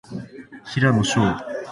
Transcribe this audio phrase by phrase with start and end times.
[0.65, 1.37] 平野紫耀